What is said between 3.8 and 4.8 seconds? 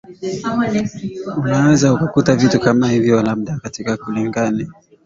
kulingani